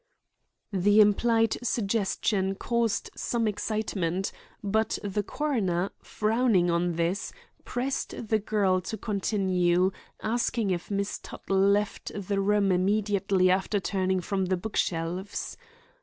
[0.73, 4.31] The implied suggestion caused some excitement,
[4.63, 7.31] but the coroner, frowning on this,
[7.65, 9.91] pressed the girl to continue,
[10.23, 15.55] asking if Miss Tuttle left the room immediately after turning from the book shelves.